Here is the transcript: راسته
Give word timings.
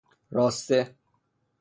راسته 0.37 0.79